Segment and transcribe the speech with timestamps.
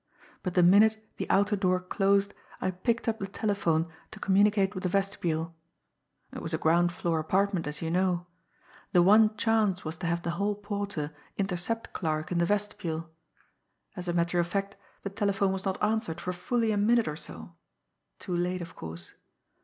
[0.41, 4.81] But the minute the outer door closed I picked up the telephone to communicate with
[4.81, 5.55] the vestibule.
[6.33, 8.25] It was a ground floor apartment, as you know.
[8.93, 13.11] The one chance was to have the hall porter intercept Clarke in the vestibule.
[13.95, 17.15] As a matter of fact, the telephone was not answered for fully a minute or
[17.15, 17.53] so
[18.17, 19.13] too late, of course!